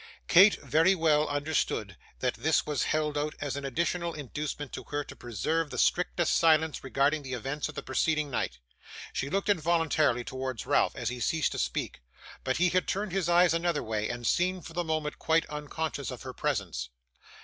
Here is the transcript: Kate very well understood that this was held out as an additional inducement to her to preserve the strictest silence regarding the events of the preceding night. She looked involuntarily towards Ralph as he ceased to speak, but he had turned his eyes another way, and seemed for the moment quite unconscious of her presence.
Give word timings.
Kate 0.27 0.55
very 0.63 0.95
well 0.95 1.27
understood 1.27 1.95
that 2.21 2.33
this 2.33 2.65
was 2.65 2.85
held 2.85 3.19
out 3.19 3.35
as 3.39 3.55
an 3.55 3.63
additional 3.63 4.15
inducement 4.15 4.73
to 4.73 4.83
her 4.85 5.03
to 5.03 5.15
preserve 5.15 5.69
the 5.69 5.77
strictest 5.77 6.35
silence 6.35 6.83
regarding 6.83 7.21
the 7.21 7.33
events 7.35 7.69
of 7.69 7.75
the 7.75 7.83
preceding 7.83 8.31
night. 8.31 8.57
She 9.13 9.29
looked 9.29 9.47
involuntarily 9.47 10.23
towards 10.23 10.65
Ralph 10.65 10.95
as 10.95 11.09
he 11.09 11.19
ceased 11.19 11.51
to 11.51 11.59
speak, 11.59 12.01
but 12.43 12.57
he 12.57 12.69
had 12.69 12.87
turned 12.87 13.11
his 13.11 13.29
eyes 13.29 13.53
another 13.53 13.83
way, 13.83 14.09
and 14.09 14.25
seemed 14.25 14.65
for 14.65 14.73
the 14.73 14.83
moment 14.83 15.19
quite 15.19 15.45
unconscious 15.51 16.09
of 16.09 16.23
her 16.23 16.33
presence. 16.33 16.89